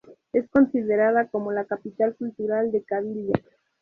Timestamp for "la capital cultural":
1.51-2.71